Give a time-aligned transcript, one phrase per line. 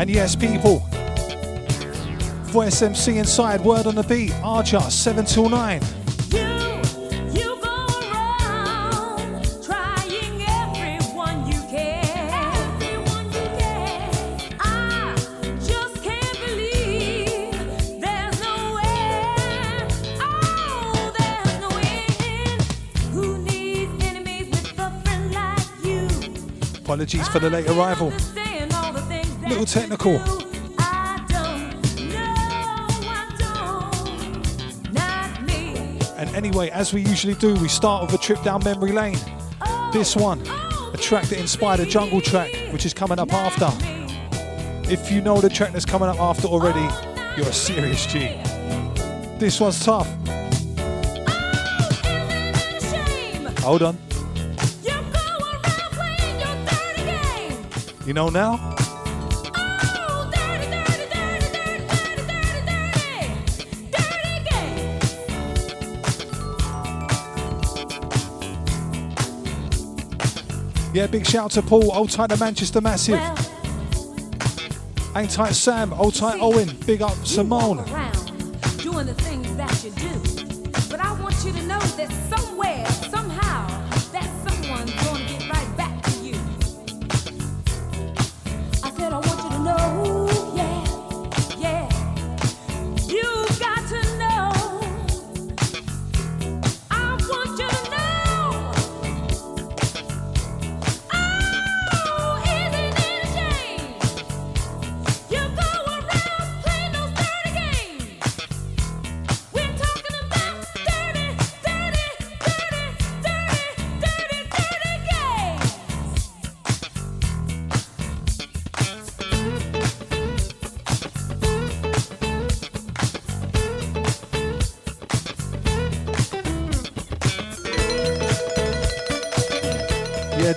[0.00, 0.78] And yes, people,
[2.44, 5.82] Voice MC inside, word on the beat, Archer, 7 till 9.
[26.78, 28.39] Apologies for the late arrival.
[29.60, 30.16] Little technical.
[36.16, 39.18] And anyway, as we usually do, we start with a trip down memory lane.
[39.92, 40.40] This one,
[40.94, 43.68] a track that inspired a jungle track, which is coming up after.
[44.90, 46.88] If you know the track that's coming up after already,
[47.36, 48.40] you're a serious G.
[49.38, 50.08] This one's tough.
[53.58, 53.98] Hold on.
[58.06, 58.69] You know now?
[70.92, 73.20] Yeah, big shout to Paul, old tight to Manchester Massive.
[75.14, 77.84] Ain't tight Sam, old tight Owen, big up Simone.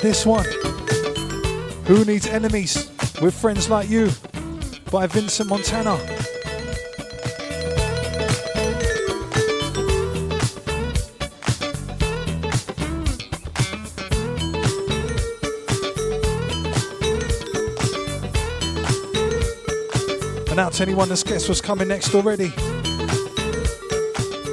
[0.01, 0.45] This one.
[1.85, 2.89] Who Needs Enemies
[3.21, 4.09] with Friends Like You
[4.91, 5.95] by Vincent Montana.
[20.49, 22.53] And out to anyone that's guessed what's coming next already.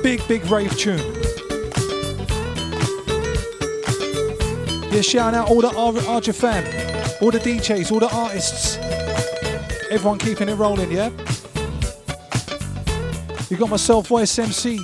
[0.02, 1.29] Big, big rave tune.
[5.02, 6.62] Shout out all the Archer fam,
[7.20, 8.76] all the DJs, all the artists.
[9.90, 11.10] Everyone keeping it rolling, yeah?
[13.48, 14.78] You got myself, Voice MC,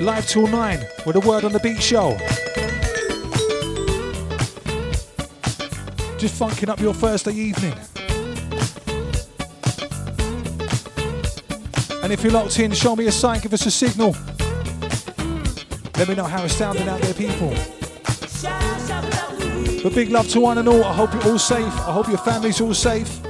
[0.00, 2.16] live till 9 with a word on the beat show.
[6.18, 7.74] Just funking up your Thursday evening.
[12.02, 14.16] And if you're locked in, show me a sign, give us a signal.
[15.96, 17.77] Let me know how it's sounding out there, people.
[19.82, 20.84] But big love to one and all.
[20.84, 21.72] I hope you're all safe.
[21.72, 23.20] I hope your family's all safe.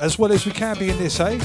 [0.00, 1.38] As well as we can be in this, eh?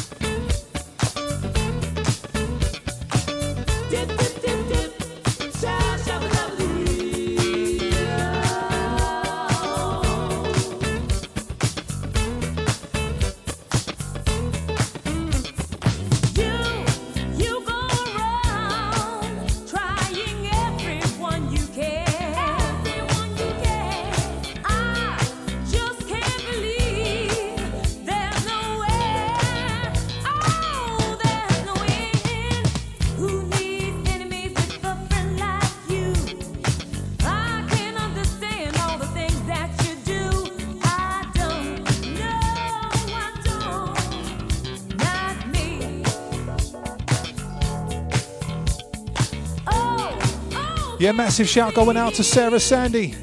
[51.07, 53.15] Yeah, massive shout going out to Sarah Sandy.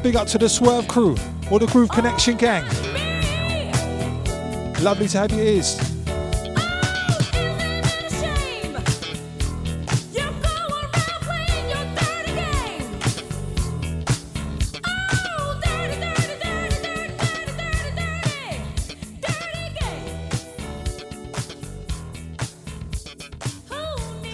[0.00, 1.16] Big up to the Swerve crew
[1.50, 2.62] or the Groove Connection gang.
[4.80, 5.76] Lovely to have your ears.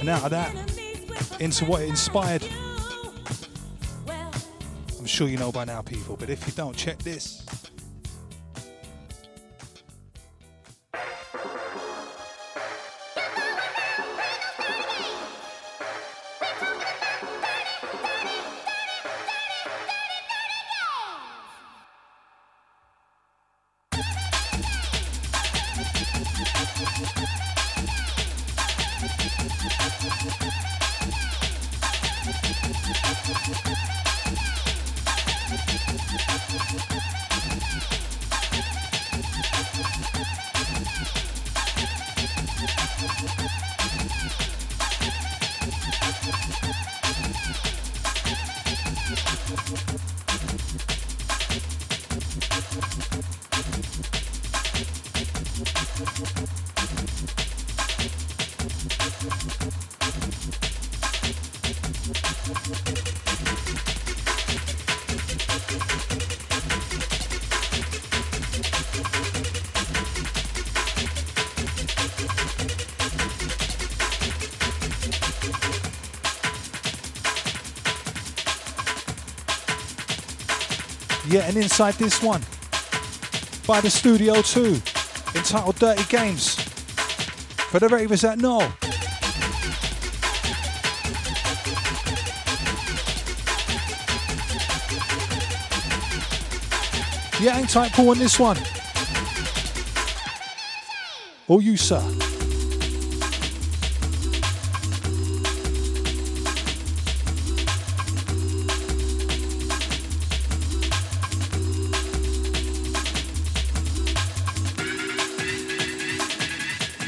[0.07, 0.56] Out of that,
[1.47, 2.45] into what it inspired.
[4.99, 7.36] I'm sure you know by now, people, but if you don't, check this.
[81.43, 82.41] And inside this one,
[83.67, 84.81] by the Studio 2,
[85.35, 86.55] entitled Dirty Games.
[87.71, 88.61] For the ravers that know.
[97.39, 98.57] Yeah, hang tight, Paul, on this one.
[101.49, 102.36] Or you, sir.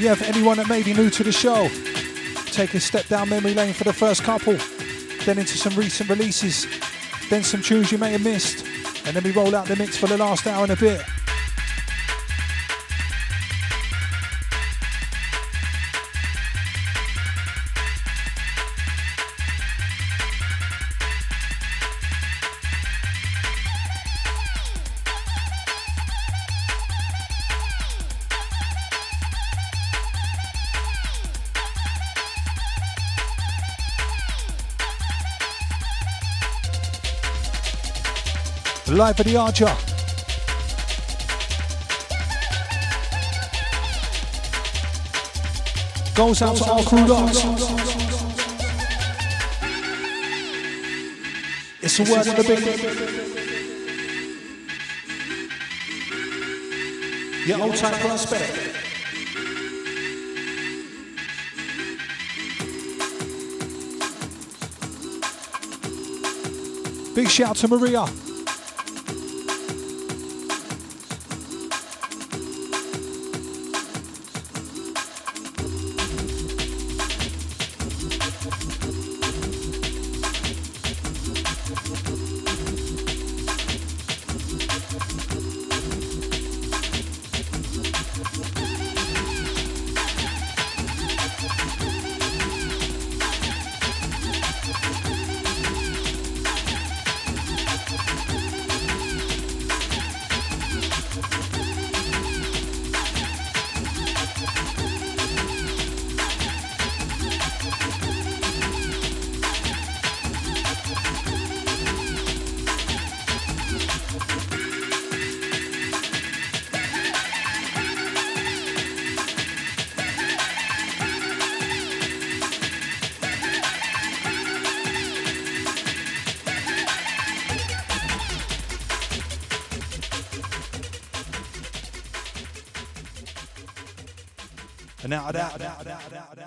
[0.08, 1.68] Yeah, for anyone that may be new to the show,
[2.46, 4.56] take a step down memory lane for the first couple,
[5.26, 6.66] then into some recent releases,
[7.28, 8.64] then some tunes you may have missed,
[9.04, 11.02] and then we roll out the mix for the last hour and a bit.
[38.98, 39.66] Live for the Archer.
[46.16, 47.44] Goes out to all crew dogs.
[51.80, 52.58] It's a word of the big.
[57.46, 58.52] Yeah, old time prospect.
[67.14, 68.27] Big shout to Maria.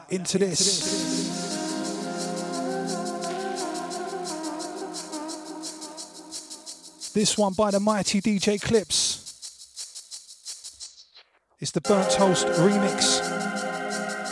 [0.10, 1.22] Into this.
[7.14, 9.20] This one by the mighty DJ Clipz.
[11.62, 13.22] It's the Burnt Toast remix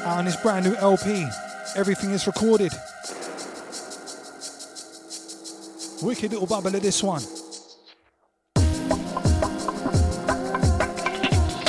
[0.06, 1.26] on his brand new LP.
[1.76, 2.74] Everything is recorded.
[6.02, 7.22] Wicked little bubble of this one.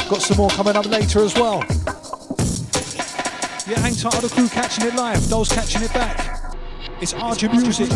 [0.08, 1.62] Got some more coming up later as well.
[3.70, 6.56] Yeah, hang tight, the crew catching it live, those catching it back.
[7.00, 7.88] It's Archer Music.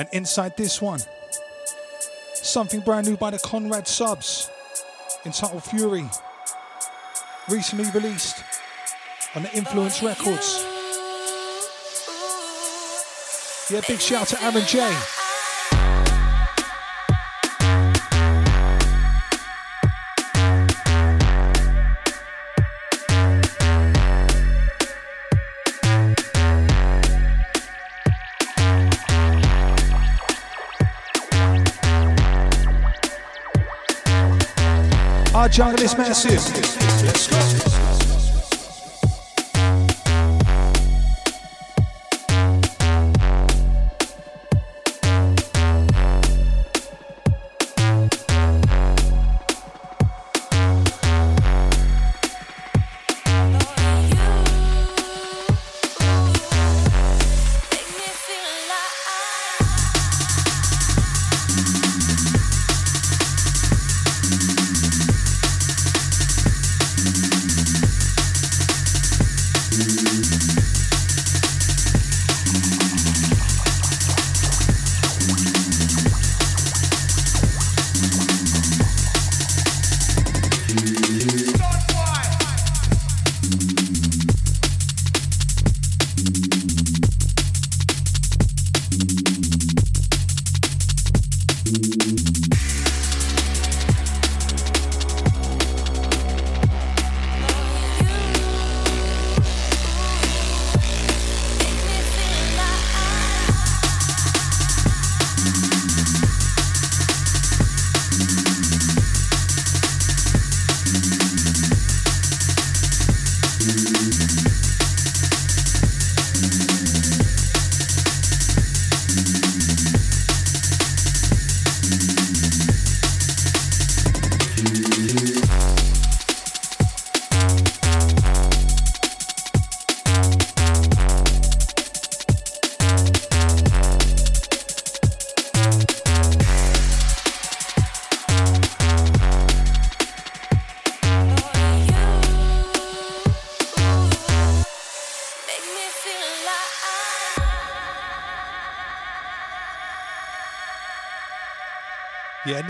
[0.00, 0.98] And inside this one,
[2.32, 4.48] something brand new by the Conrad Subs
[5.26, 6.08] entitled Fury,
[7.50, 8.42] recently released
[9.34, 10.64] on the Influence Records.
[13.70, 15.19] Yeah, big shout out to Aaron J.
[35.50, 36.79] jungle is massive.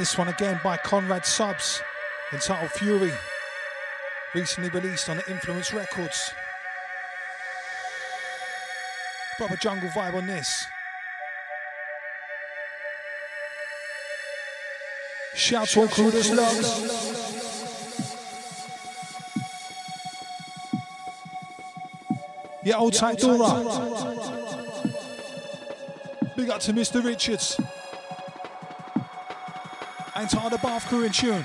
[0.00, 1.82] This one again by Conrad Subs,
[2.32, 3.12] entitled Fury,
[4.34, 6.32] recently released on the Influence Records.
[9.36, 10.66] Proper jungle vibe on this.
[15.34, 16.30] Shout to all crew that's
[22.64, 23.64] Yeah, old tight Dora.
[26.36, 27.04] Big up to Mr.
[27.04, 27.60] Richards.
[30.20, 31.42] Entire the Bath crew in tune.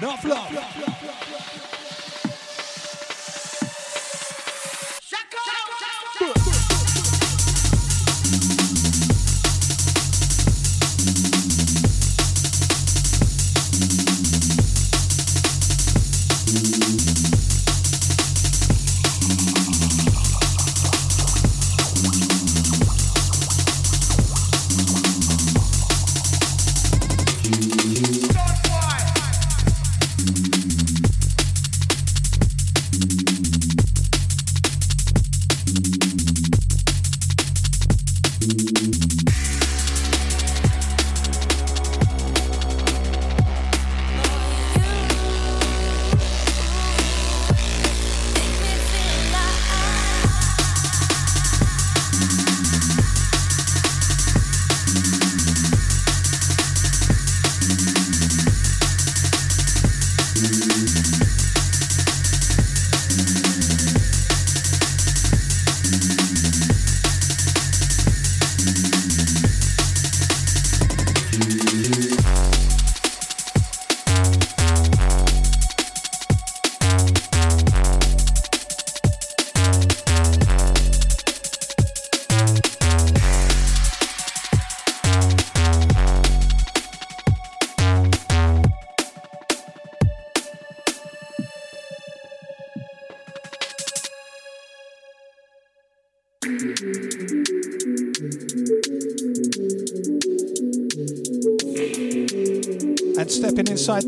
[0.00, 0.50] Not flop.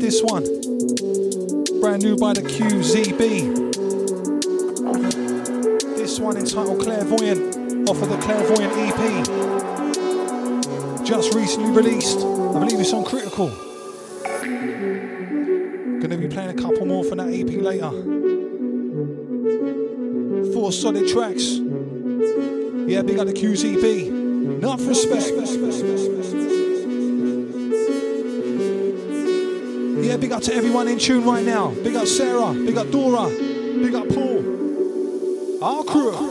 [0.03, 0.52] This one.
[31.03, 31.67] Tune right now.
[31.83, 35.61] Big up Sarah, big up Dora, big up Paul.
[35.61, 36.22] Our crew.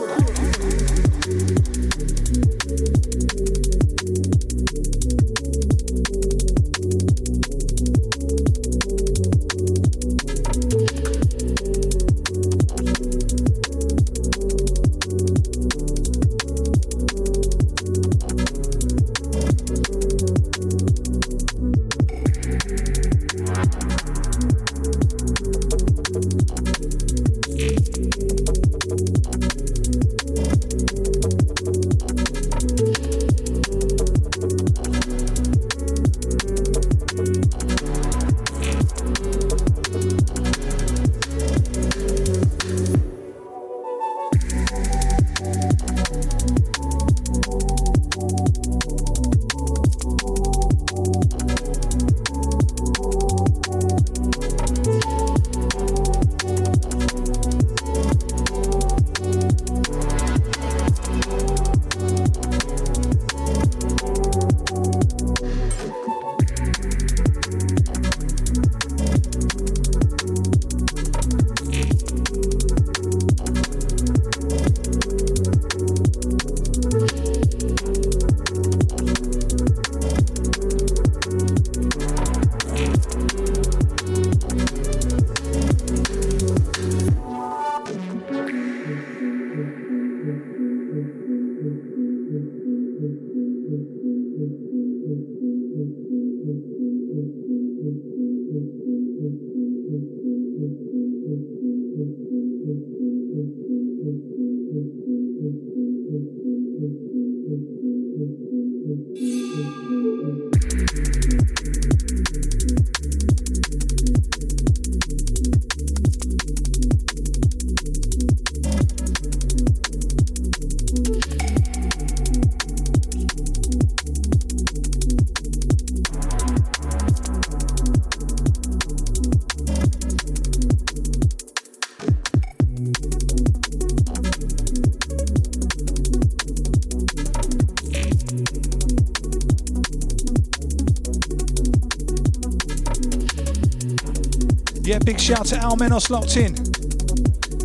[145.73, 146.53] Shout to Al Menos locked in.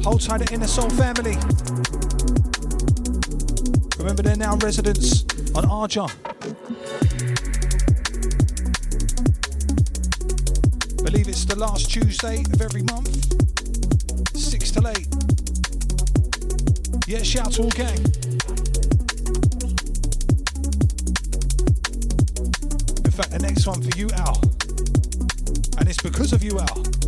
[0.02, 1.36] Hold tight the Inner Soul family.
[3.98, 5.22] Remember they're now residents
[5.54, 6.08] on Arja.
[11.04, 13.12] Believe it's the last Tuesday of every month.
[14.34, 15.08] Six to eight.
[17.06, 17.98] Yeah, shout to all gang.
[23.04, 24.40] In fact, the next one for you, Al.
[25.78, 27.07] And it's because of you, Al.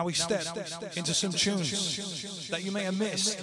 [0.00, 0.46] Now we step
[0.96, 3.36] into some tunes that you may have missed.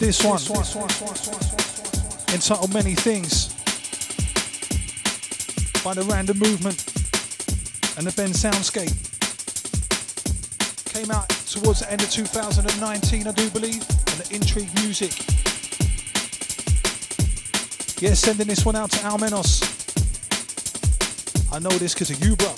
[0.00, 0.40] This one,
[2.34, 3.54] entitled Many Things,
[5.84, 6.84] by the Random Movement
[7.96, 8.90] and the Ben Soundscape.
[10.92, 15.12] Came out towards the end of 2019, I do believe, and the Intrigue Music.
[18.02, 19.62] Yeah, sending this one out to Almenos.
[21.52, 22.48] I know this because of you, bro.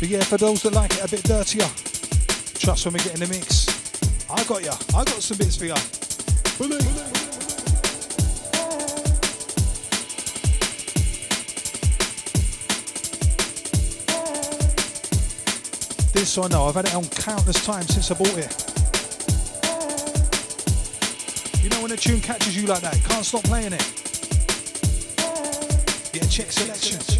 [0.00, 1.68] But yeah, for those that like it a bit dirtier,
[2.60, 3.68] Trust when we get in the mix.
[4.28, 4.72] I got ya.
[4.94, 5.76] I got some bits for ya.
[16.20, 16.66] This I know.
[16.66, 18.54] I've had it on countless times since I bought it.
[21.62, 23.82] You know when a tune catches you like that, can't stop playing it.
[26.12, 27.19] Yeah, check selection.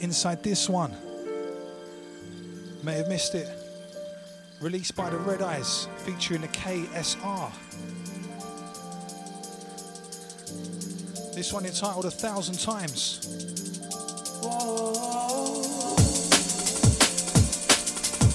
[0.00, 0.94] Inside this one.
[2.82, 3.48] May have missed it.
[4.60, 7.50] Released by the Redeyes, featuring the KSR.
[11.34, 13.20] This one entitled A Thousand Times.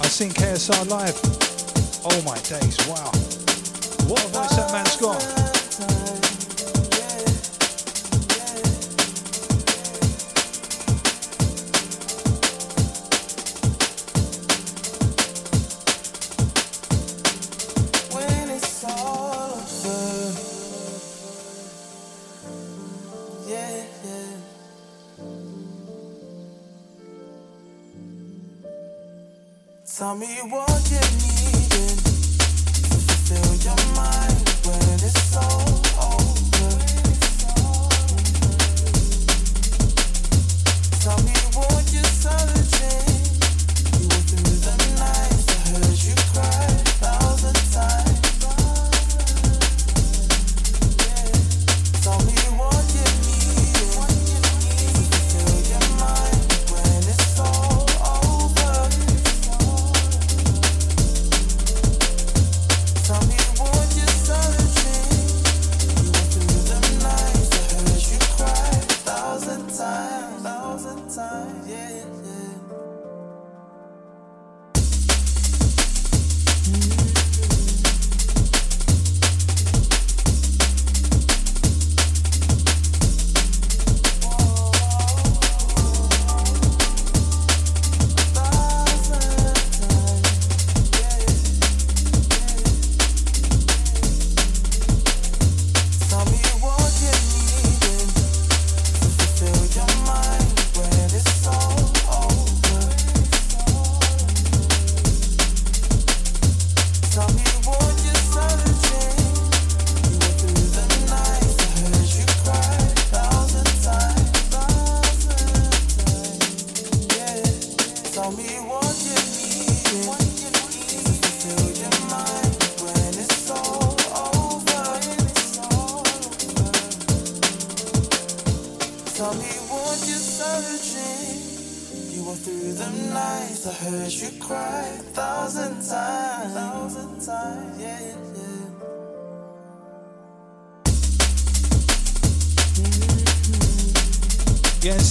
[0.02, 1.20] I've seen KSR live.
[2.06, 3.12] Oh my days, wow.
[4.08, 5.43] What a voice that man's got.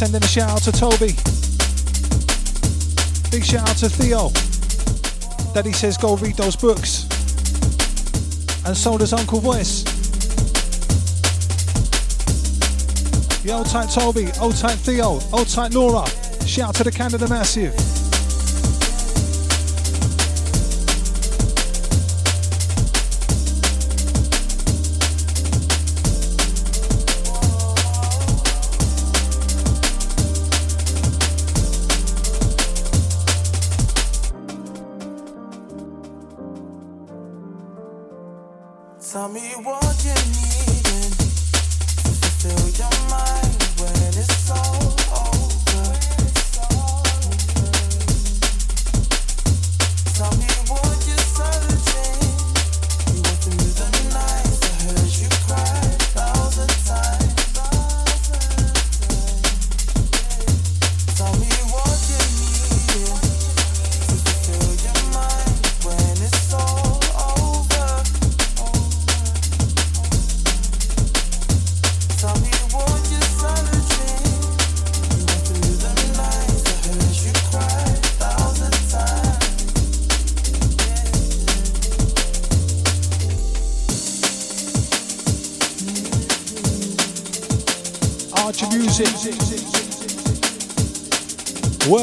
[0.06, 1.14] sending a shout out to Toby.
[3.30, 4.30] Big shout out to Theo.
[5.54, 7.04] Daddy says go read those books.
[8.66, 9.84] And so does Uncle Voice.
[13.44, 16.04] Yo, tight Toby, old tight Theo, old tight Laura.
[16.46, 18.01] Shout out to the Canada Massive.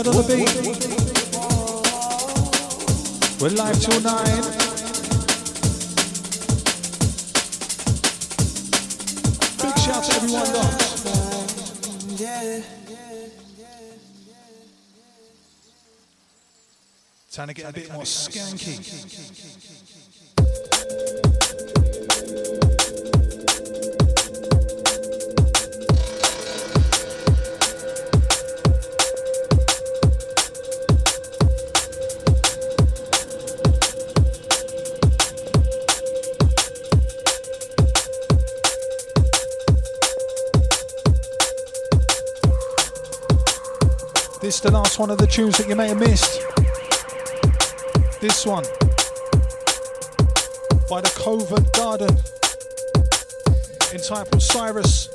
[0.04, 0.38] word the.
[3.42, 4.44] We're live till nine.
[17.32, 18.80] Trying to get a bit more skanky.
[44.62, 46.42] The last one of the tunes that you may have missed.
[48.20, 48.66] This one
[50.90, 52.18] by the Covert Garden
[53.94, 55.10] entitled Cyrus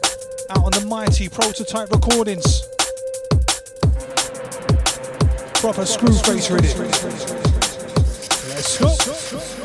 [0.49, 2.68] out on the mighty prototype recordings.
[5.61, 6.51] Proper screw face.
[8.49, 9.63] Let's go.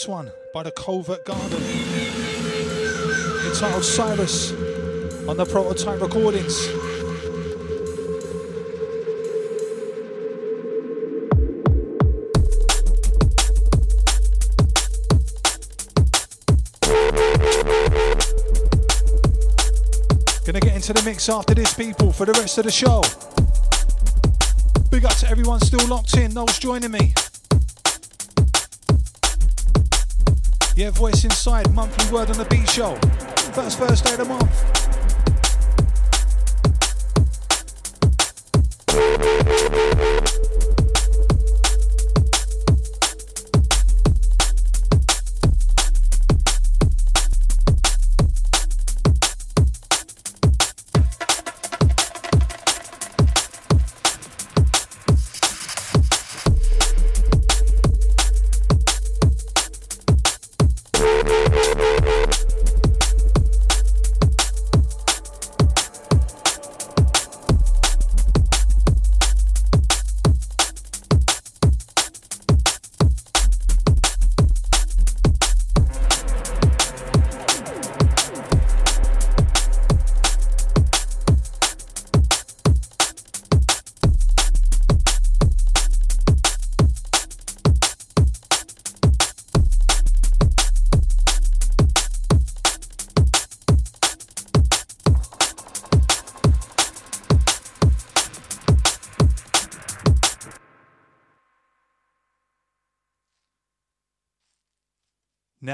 [0.00, 1.62] This one by the Covert Garden
[3.46, 4.52] entitled Cyrus
[5.28, 6.68] on the prototype recordings.
[20.46, 23.02] Gonna get into the mix after this, people, for the rest of the show.
[24.90, 27.12] Big up to everyone still locked in, those joining me.
[30.80, 32.96] Yeah, Voice Inside, monthly word on the beat show.
[33.52, 35.09] First Thursday of the month.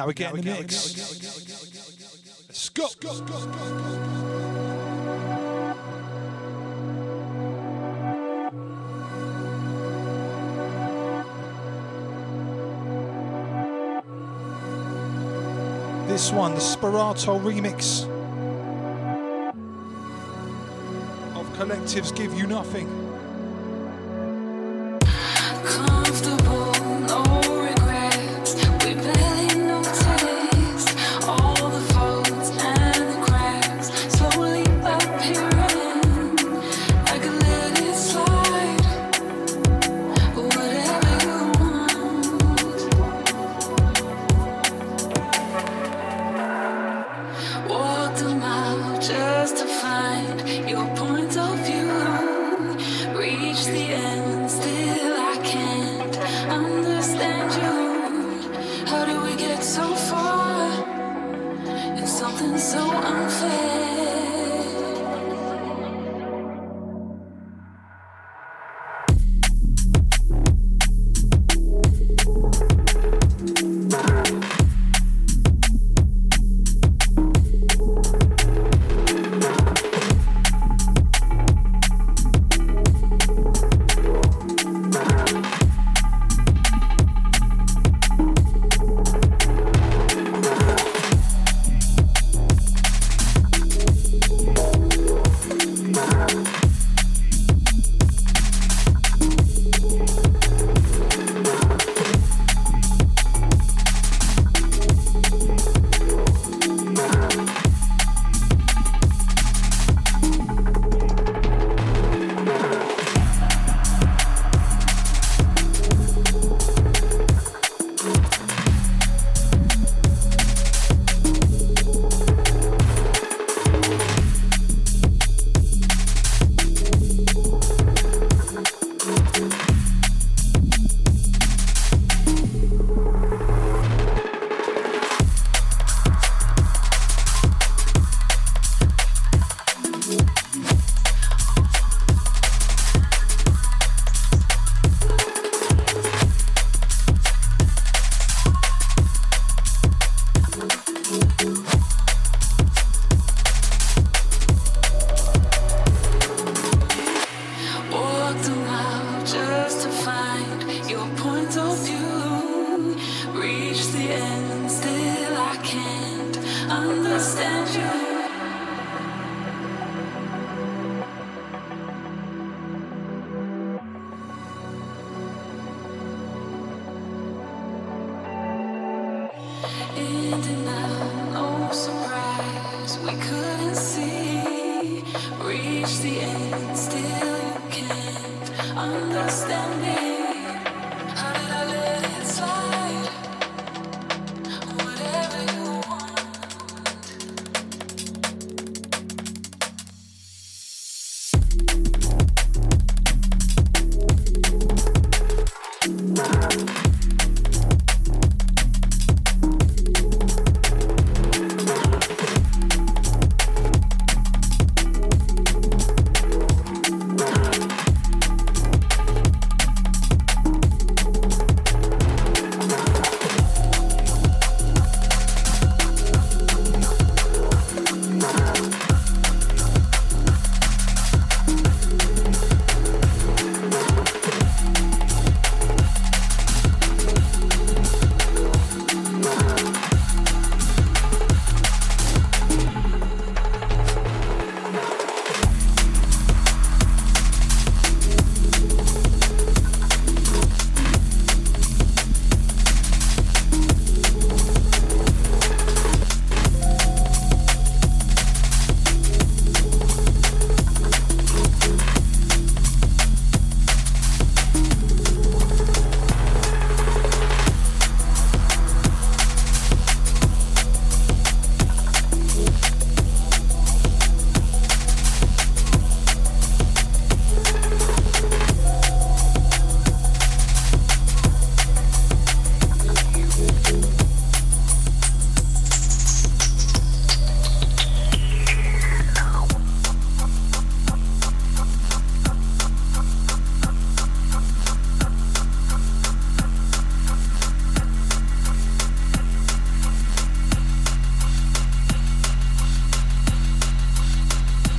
[0.06, 0.96] Now we get in the mix.
[2.46, 2.86] Let's go.
[16.06, 18.04] This one, the Sperato remix
[21.34, 23.15] of Collectives Give You Nothing.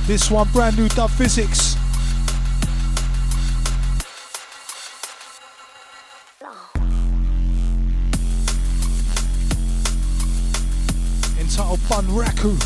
[0.08, 1.76] This one, brand new Dub Phizix.
[11.38, 12.56] Entitled Bun Raku.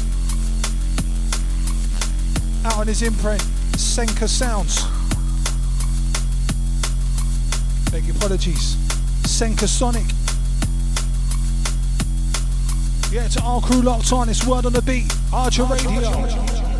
[2.64, 4.80] Out on his imprint, Senka Sounds.
[7.90, 8.76] Beg your apologies.
[9.24, 10.06] Senka Sonic.
[13.10, 15.12] Yeah, to our crew locked on, it's word on the beat.
[15.32, 16.08] Archer Radio.
[16.08, 16.38] Archer.
[16.38, 16.71] Brand new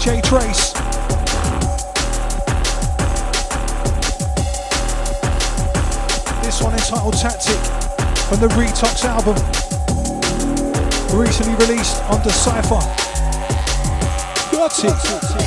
[0.00, 0.72] DJ Trace.
[6.42, 7.60] This one entitled Tactic
[8.28, 9.36] from the Retox album.
[11.14, 12.80] Recently released on Decipher.
[14.50, 15.39] Got it.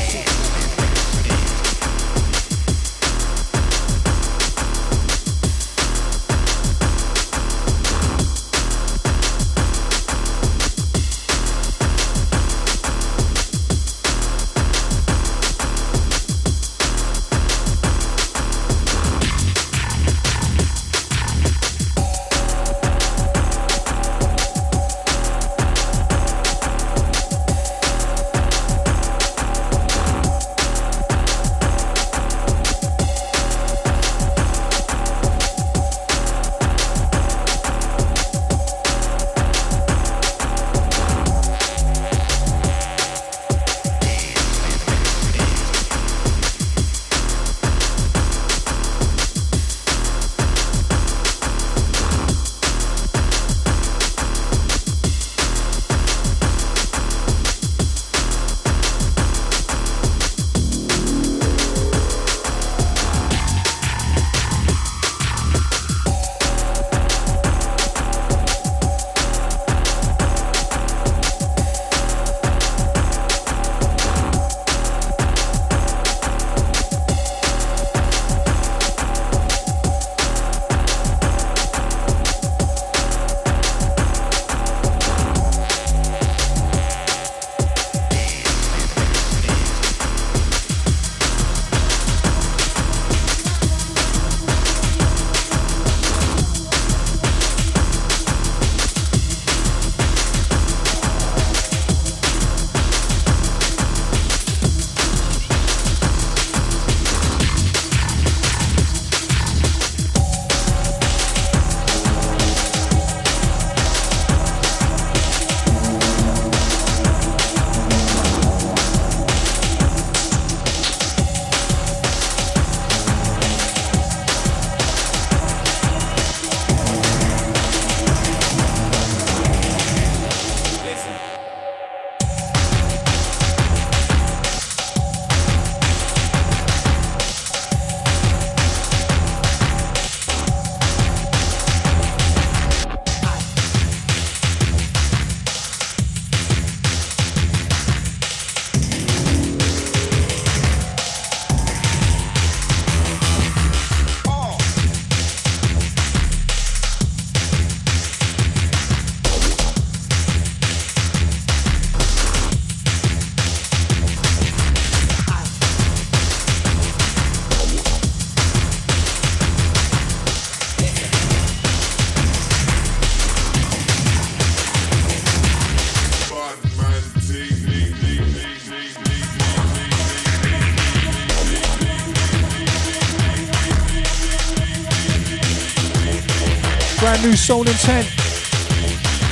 [187.23, 188.05] New Soul Intent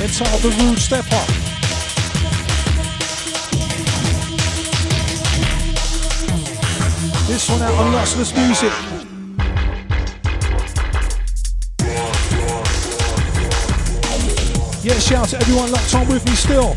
[0.00, 1.28] entitled The Rude Step Up.
[7.28, 8.72] This one out on Lossless Music.
[14.82, 16.74] Yeah, shout out to everyone locked on with me still.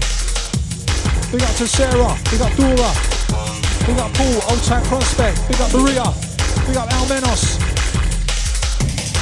[1.31, 2.91] Big up to Sarah, big up Dora,
[3.87, 6.03] big up Paul, Old Town Prospect, big up Maria,
[6.67, 7.54] big up Almenos.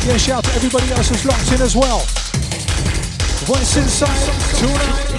[0.06, 1.99] Yeah, shout out to everybody else who's locked in as well.
[3.45, 5.12] Voice inside tonight.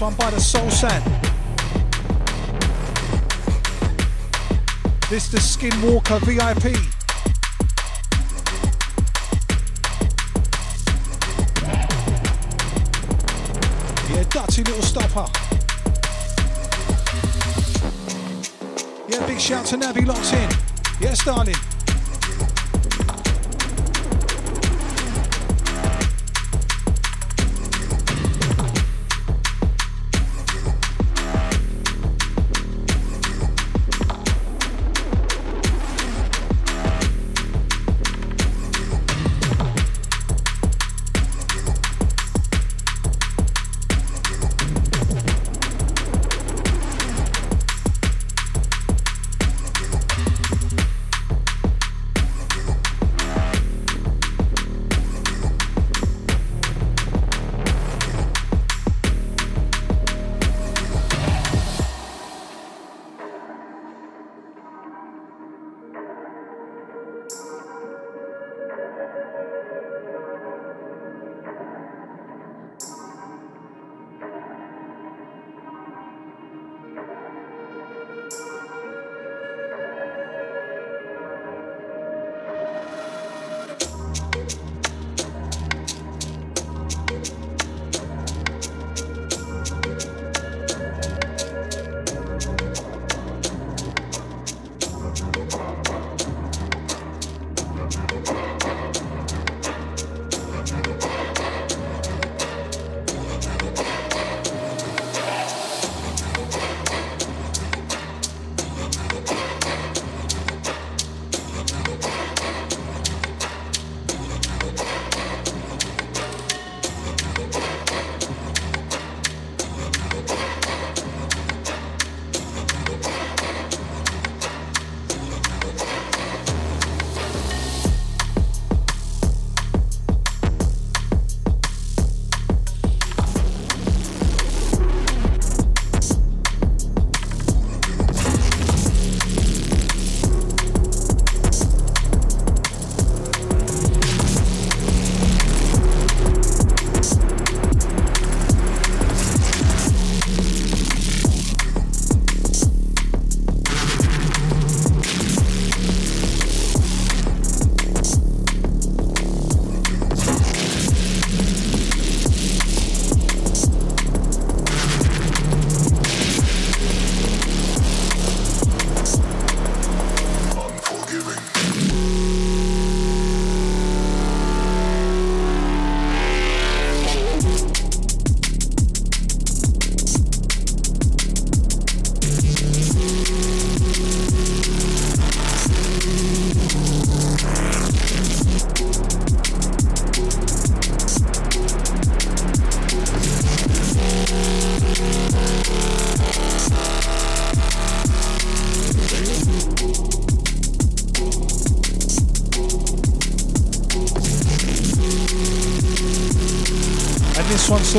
[0.00, 1.04] One by the Soul Sand.
[5.10, 6.76] This the Skinwalker VIP.
[14.08, 15.26] Yeah, dirty little stopper.
[19.08, 20.50] Yeah, big shout to Navi locked in.
[21.00, 21.56] Yes, darling.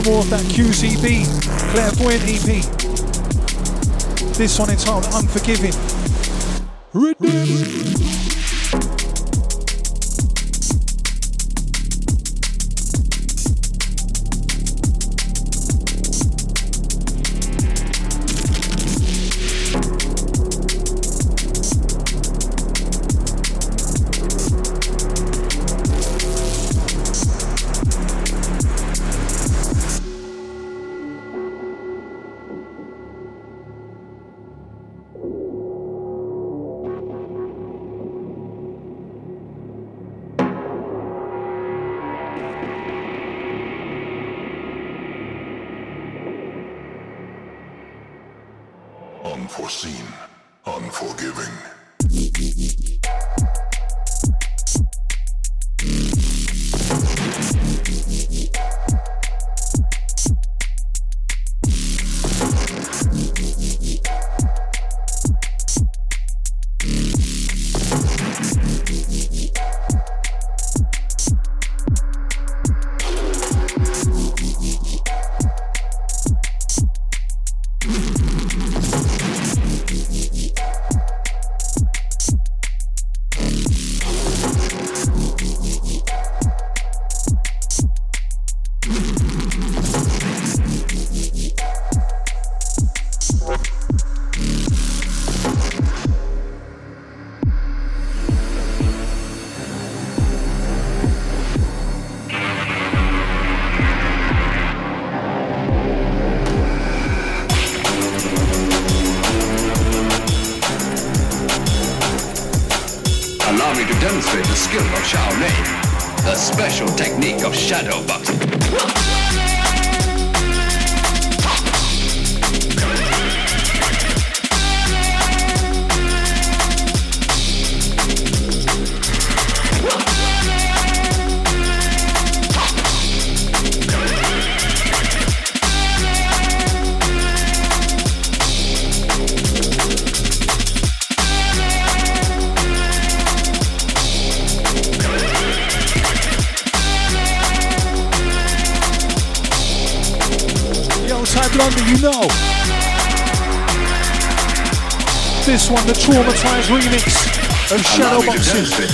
[0.04, 1.26] More of that QCB
[1.72, 2.64] Clairvoyant EP.
[4.36, 5.74] This one entitled Unforgiving.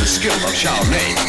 [0.05, 1.24] The skill of Shaolin,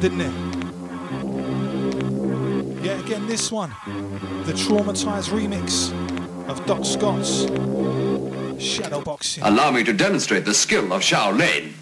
[0.00, 0.32] Didn't it?
[2.82, 3.68] Yeah, again, this one,
[4.46, 5.92] the traumatized remix
[6.48, 7.44] of Doc Scott's
[8.56, 9.42] Shadowboxing.
[9.42, 11.72] Allow me to demonstrate the skill of Shaolin,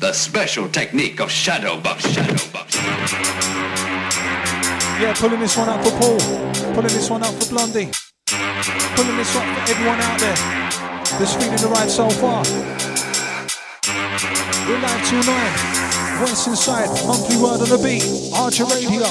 [0.00, 2.74] the special technique of Shadowbox, Shadowbox.
[5.00, 6.18] Yeah, pulling this one out for Paul,
[6.74, 7.92] pulling this one out for Blondie,
[8.26, 10.36] pulling this one for everyone out there
[11.16, 12.42] that's feeling the ride so far.
[14.66, 15.77] We're 929.
[16.20, 18.02] West Inside, Monthly Word on the Beat,
[18.34, 19.04] Archer Radio.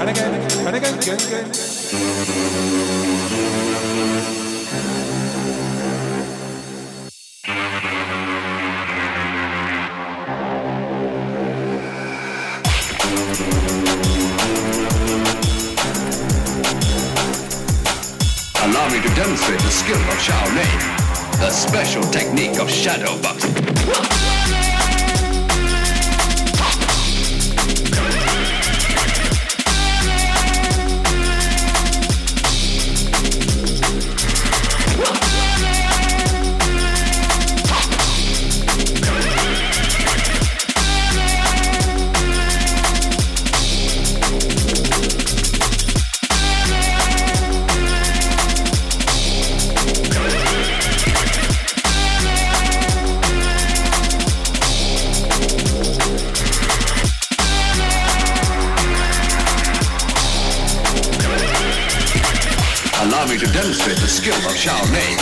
[0.00, 0.34] And again,
[0.66, 1.50] and again, again, again.
[18.62, 20.91] Allow me to demonstrate the skill of Shaolin.
[21.42, 24.21] The special technique of shadow boxing.
[64.64, 65.16] Of Shaolin,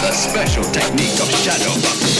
[0.00, 2.15] the special technique of shadow boxing.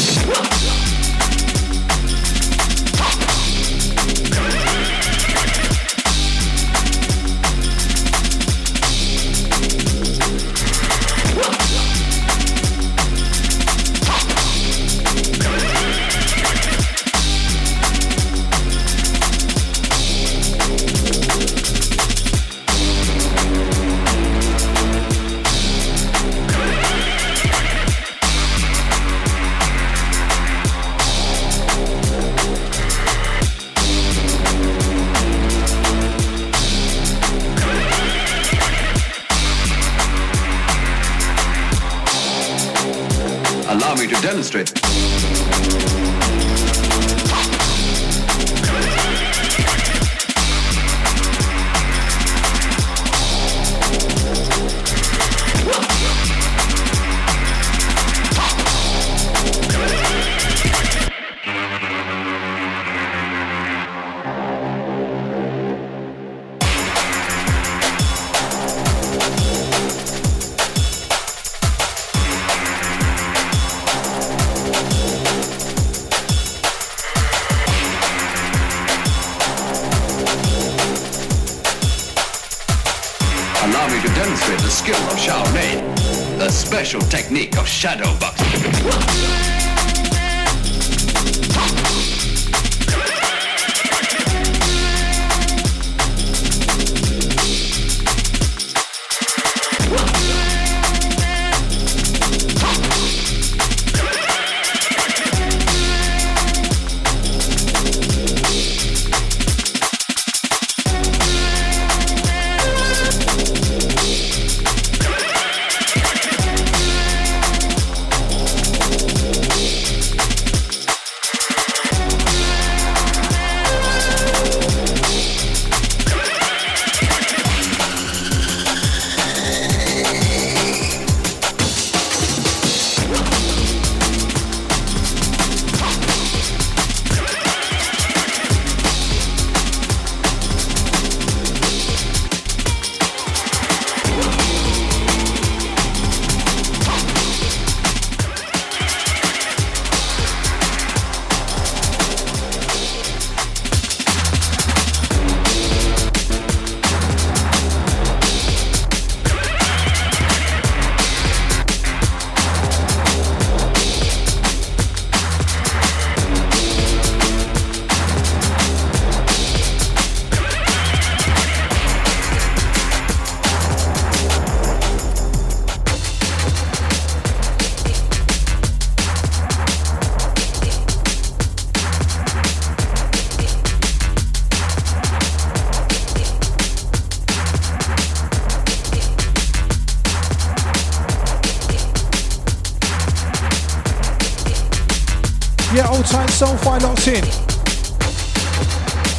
[196.07, 197.25] Soulfire locked in.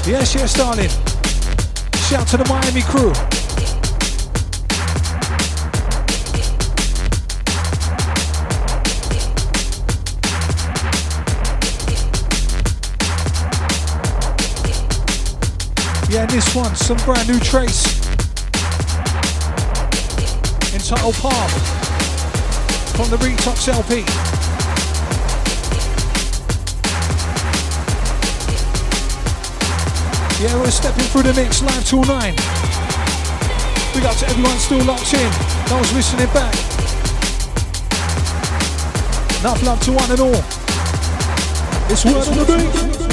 [0.08, 0.90] Yes, yes, darling.
[2.08, 3.12] Shout to the Miami crew.
[16.10, 17.98] Yeah, this one, some brand new trace.
[20.74, 21.50] Entitled Palm
[22.96, 24.37] from the Retox LP.
[30.40, 32.36] Yeah, we're stepping through the mix live till 9.
[33.96, 35.32] We got to everyone still locked in.
[35.68, 36.54] Those listening back.
[39.40, 40.44] Enough love to one and all.
[41.90, 43.07] It's word on the beat.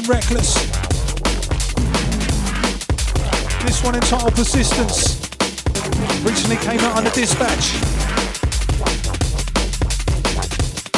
[0.00, 0.54] Reckless.
[3.62, 5.20] This one entitled Persistence.
[6.24, 7.74] Recently came out on the dispatch.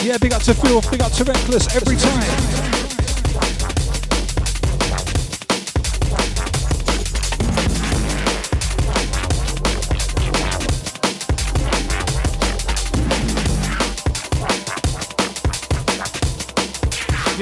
[0.04, 2.75] Yeah, big up to Phil, big up to Reckless every time.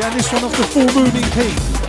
[0.04, 1.83] Yeah, this one off the full moon EP.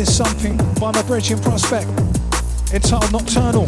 [0.00, 1.86] There's something by my bridging prospect
[2.72, 3.66] entitled Nocturnal.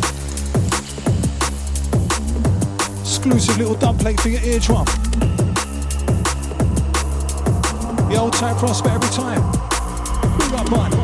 [3.02, 4.86] Exclusive little dub plate for your eardrum.
[8.08, 9.42] The old type prospect every time.
[10.38, 11.01] Big up, bud.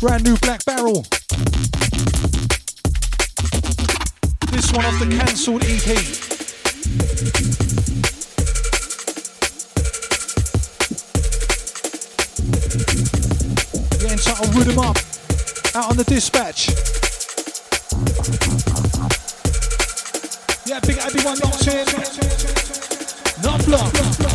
[0.00, 1.02] Brand new Black Barrel.
[4.50, 5.86] This one off the cancelled EP.
[14.00, 14.96] Yeah, entitled Rhythm Up,
[15.76, 16.68] out on the dispatch.
[20.66, 21.86] Yeah, big everyone locked in.
[23.42, 24.29] Not blocked.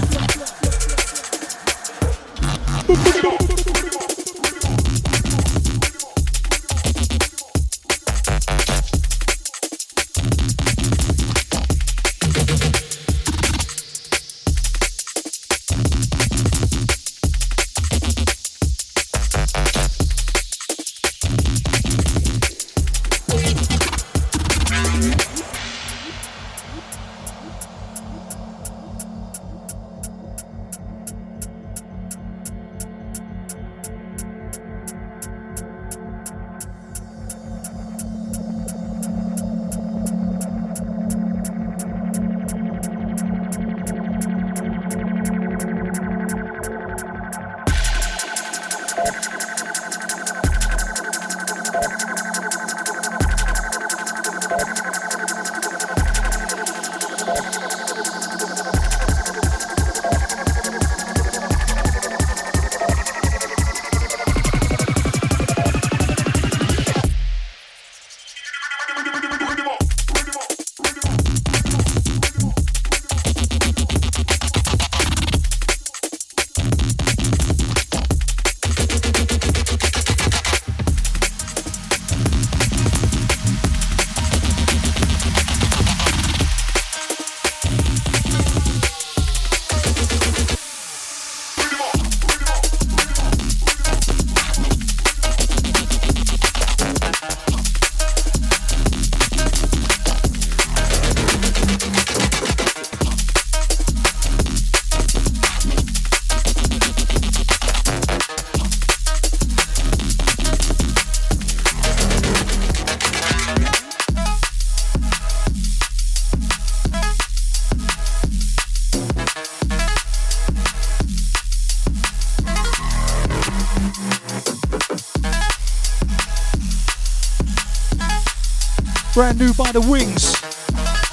[129.16, 130.36] Brand new by the wings,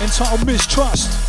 [0.00, 1.21] entitled Mistrust.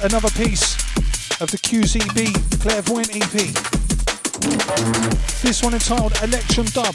[0.00, 0.76] Another piece
[1.40, 3.32] of the QZB Clairvoyant EP.
[5.42, 6.94] This one entitled Election Dub,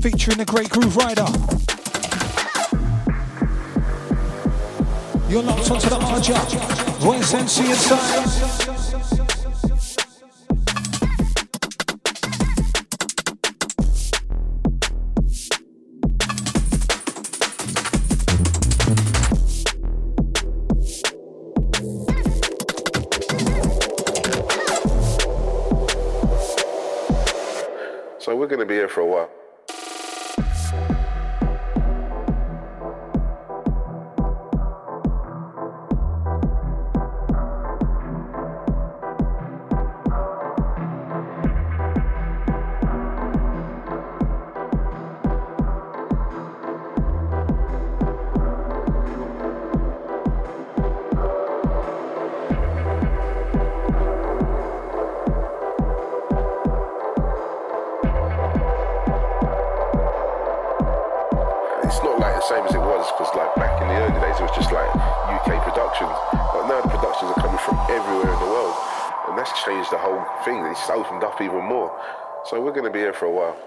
[0.00, 1.26] featuring the great Grooverider.
[5.28, 6.38] You're locked onto the Arja,
[7.00, 8.65] Voice MC inside.
[72.76, 73.65] Going to be here for a while.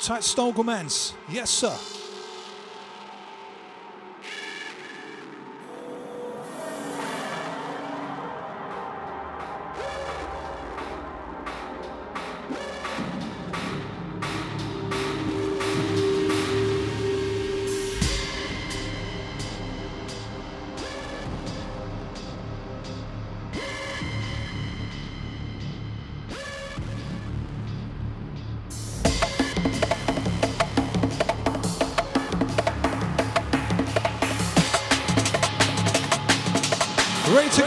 [0.00, 1.12] Tight Stogelmans.
[1.28, 1.99] Yes, sir.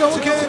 [0.04, 0.43] This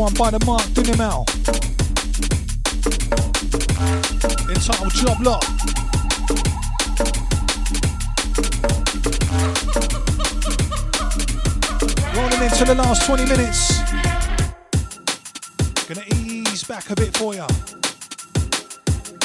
[0.00, 1.26] one by the Mark Dinimal.
[4.48, 5.44] Entitled Job Lot.
[12.16, 13.80] Rolling into the last 20 minutes.
[15.86, 17.44] Gonna ease back a bit for you.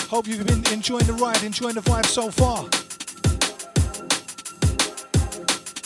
[0.09, 2.65] Hope you've been enjoying the ride, enjoying the vibe so far.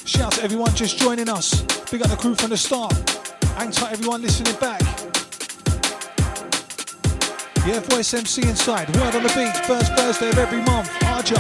[0.04, 1.62] Shout out to everyone just joining us.
[1.92, 3.20] Big up the crew from the start.
[3.60, 4.79] Hang tight, everyone listening back.
[7.70, 8.90] Yeah, Voice MC inside.
[8.96, 9.56] Word on the beat.
[9.68, 10.90] First Thursday of every month.
[11.02, 11.38] Arja.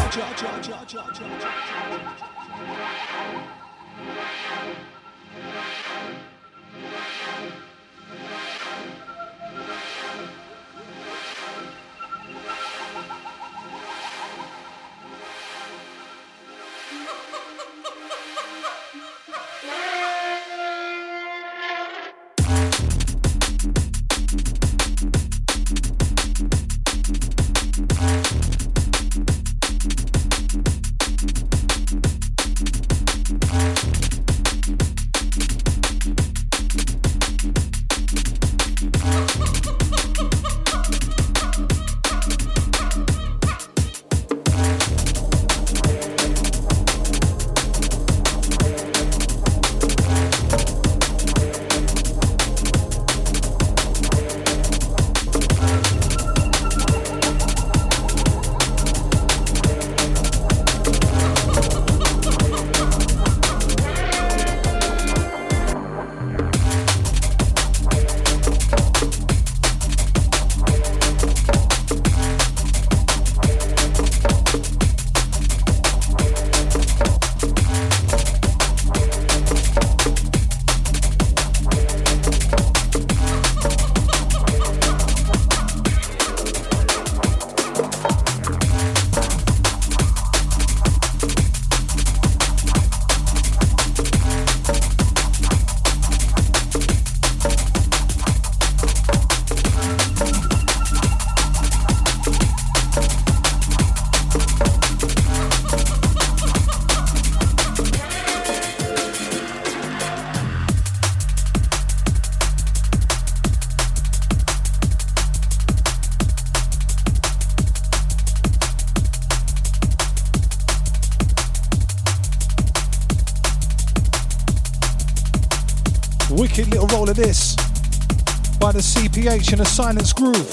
[129.52, 130.52] In a silence groove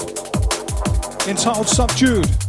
[1.27, 2.46] entitled Subdued.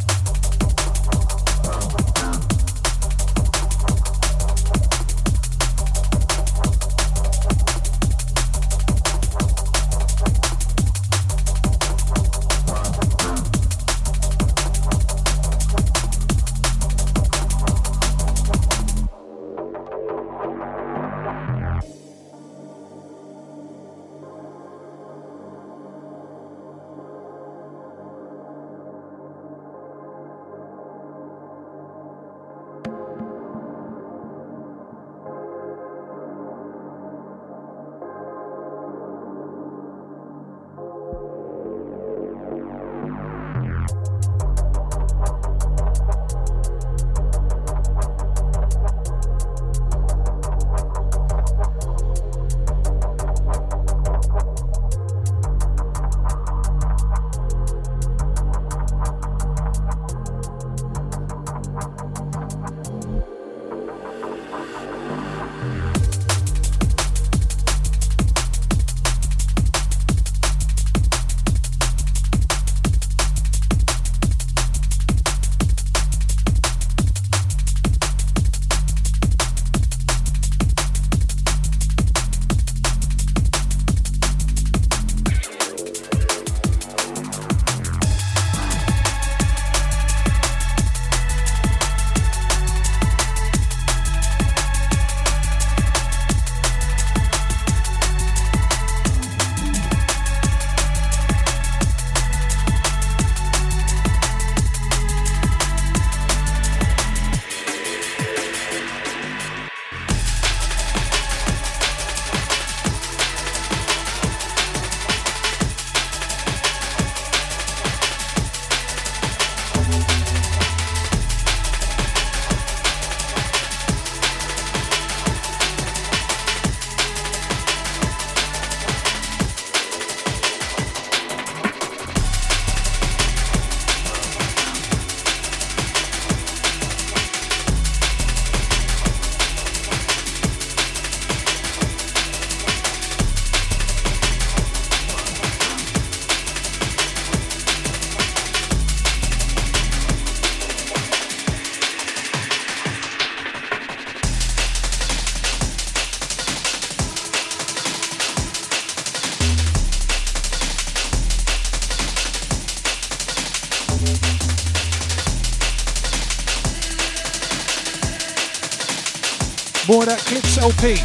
[170.68, 170.96] LP.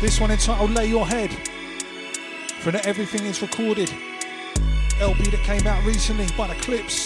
[0.00, 1.32] This one entitled Lay Your Head.
[2.60, 3.92] For Everything is Recorded
[5.00, 7.01] LP that came out recently by the Clips.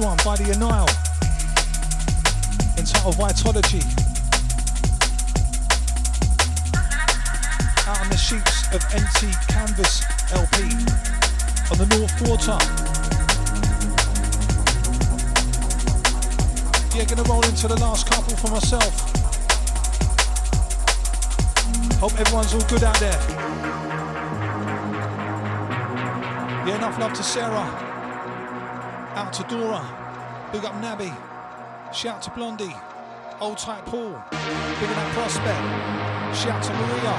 [0.00, 0.88] One by the Anile
[2.78, 3.84] entitled Vitology.
[7.86, 10.00] Out on the sheets of Empty Canvas
[10.32, 10.72] LP
[11.70, 12.56] on the North Water.
[16.96, 18.94] Yeah, gonna roll into the last couple for myself.
[22.00, 23.20] Hope everyone's all good out there.
[26.66, 27.89] Yeah, enough love to Sarah.
[29.30, 30.48] Out to Dora.
[30.50, 31.12] Big up Nabby.
[31.94, 32.74] Shout to Blondie.
[33.40, 34.20] Old tight Paul.
[34.32, 36.36] Big up Prospect.
[36.36, 37.14] Shout to Maria.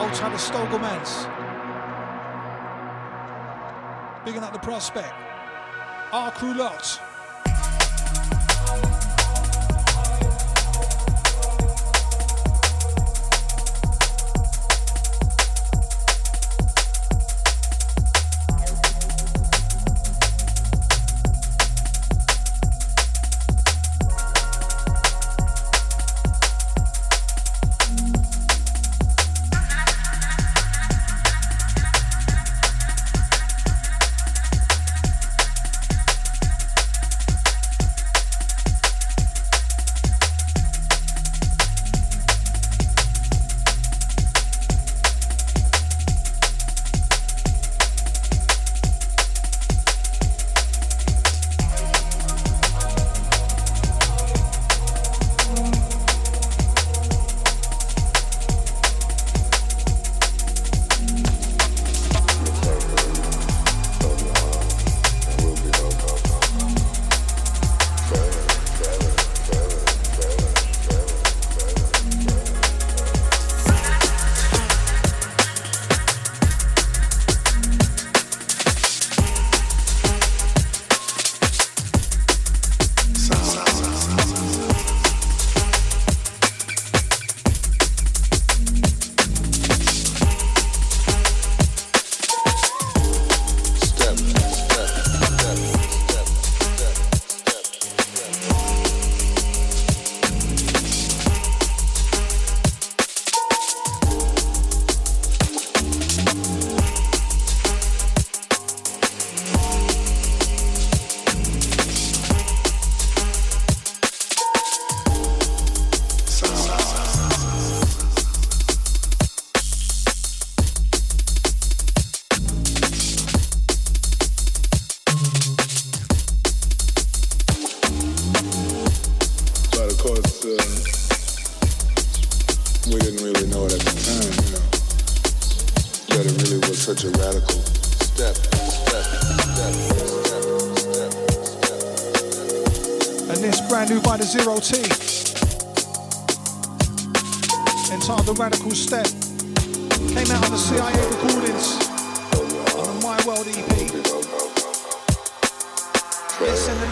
[0.00, 1.24] Old tight the Stogelmans.
[4.26, 5.14] Bigging up the Prospect.
[6.12, 7.00] Our crew locked.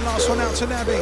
[0.08, 0.98] Last one out to Nabi.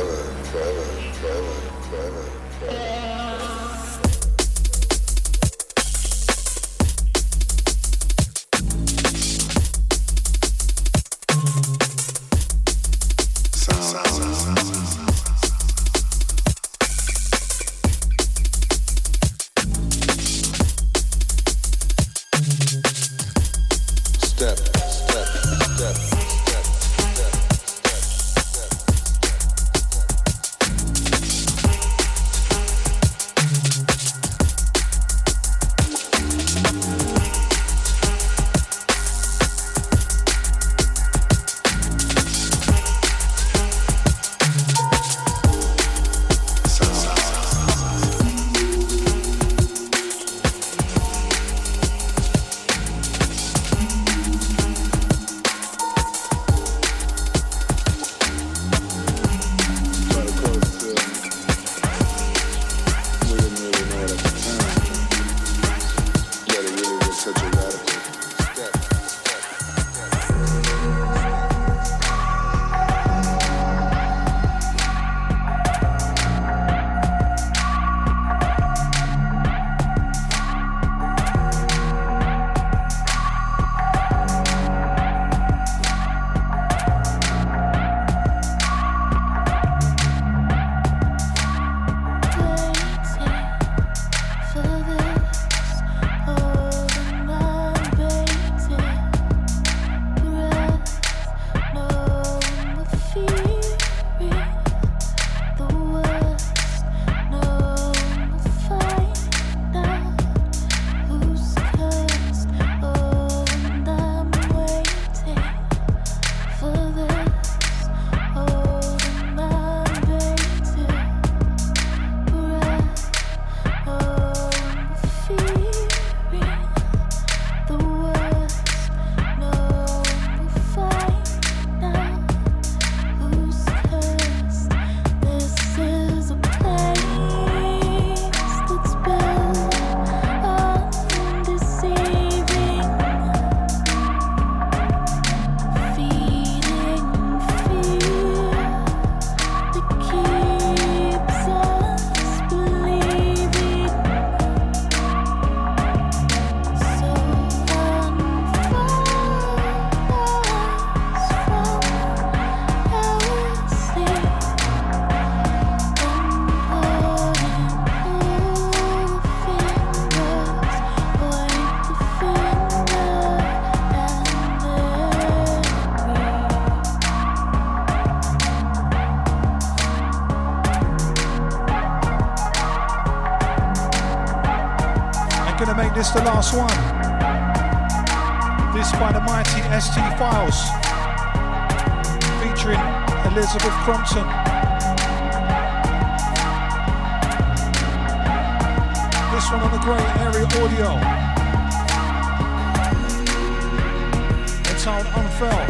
[204.86, 205.68] Entitled Unfelt.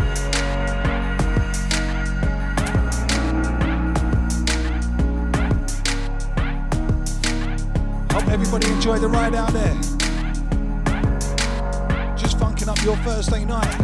[8.13, 9.75] Hope everybody enjoyed the ride out there
[12.15, 13.75] Just funking up your Thursday night.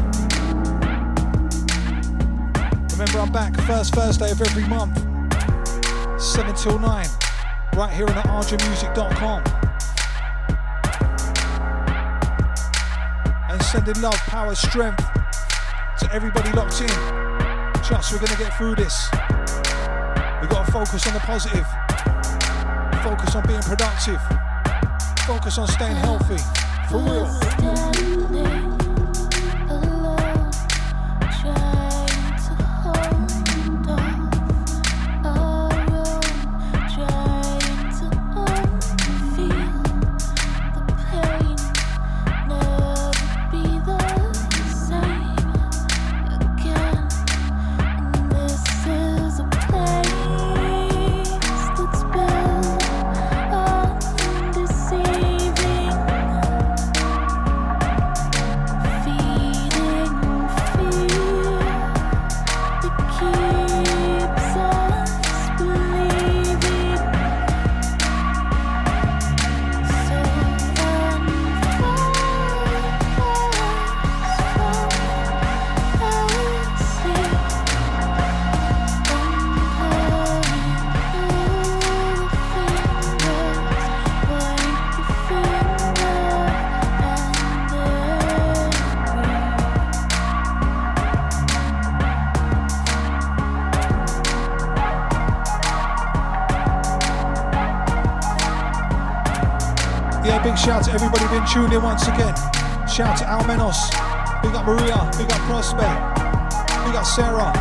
[2.92, 4.98] Remember, I'm back first Thursday of every month,
[6.20, 7.06] 7 till 9,
[7.76, 9.44] right here on at arjamusic.com.
[13.50, 15.11] And sending love, power, strength
[15.98, 16.88] to everybody locked in.
[17.82, 19.08] Trust we're to get through this.
[20.40, 21.66] We've got to focus on the positive,
[23.02, 24.20] focus on being productive,
[25.26, 26.38] focus on staying healthy.
[26.88, 28.71] For real.
[101.52, 102.34] Tuned in once again.
[102.88, 103.76] Shout to Almenos.
[104.42, 104.96] Big up Maria.
[105.18, 106.00] Big up Prospect.
[106.86, 107.52] Big up Sarah.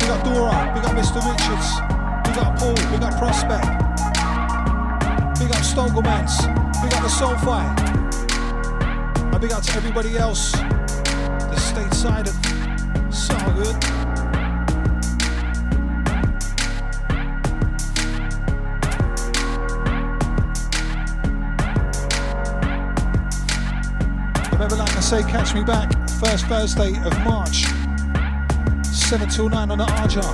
[0.00, 0.72] Big up Dora.
[0.74, 1.22] Big up Mr.
[1.22, 1.68] Richards.
[2.26, 2.74] Big up Paul.
[2.90, 3.66] Big up Prospect.
[5.38, 6.34] Big up Stogelmans.
[6.82, 7.72] Big up the Soulfire.
[9.32, 10.50] And big up to everybody else.
[10.50, 13.95] The stateside of so good.
[25.06, 25.88] Say catch me back
[26.18, 27.66] first Thursday of March,
[28.84, 30.24] 7 till 9 on the Arja.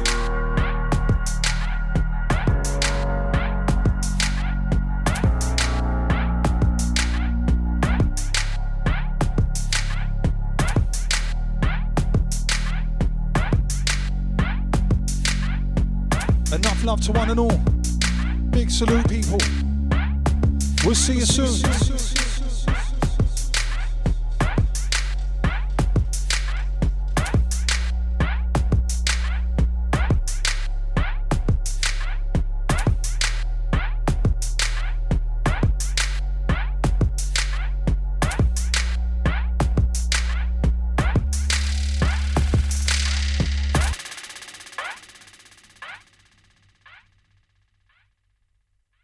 [16.55, 17.59] Enough love to one and all.
[18.49, 19.39] Big salute, people.
[20.83, 21.82] We'll see you soon.